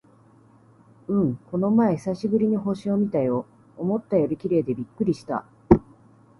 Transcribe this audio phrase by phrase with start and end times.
[1.09, 3.45] うん、この前久しぶりに星を見たよ。
[3.77, 5.45] 思ったより綺麗でびっくりした！